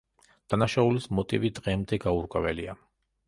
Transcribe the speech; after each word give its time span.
დანაშაულის 0.53 1.05
მოტივი 1.19 1.53
დღემდე 1.59 2.01
გაურკვეველია. 2.07 2.77